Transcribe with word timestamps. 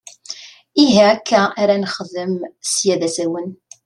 Ihi 0.83 1.01
akka 1.13 1.41
ar 1.61 1.69
ad 1.75 1.79
nexdem 1.81 2.33
sya 2.71 2.95
d 2.99 3.01
asawen! 3.07 3.49